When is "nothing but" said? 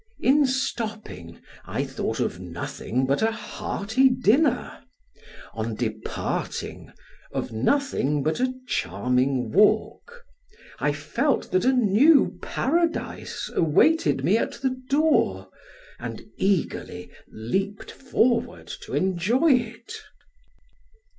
2.39-3.21, 7.51-8.39